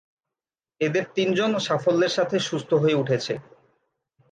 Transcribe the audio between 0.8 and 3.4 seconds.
এদের তিনজন সাফল্যের সাথে সুস্থ হয়ে উঠেছে।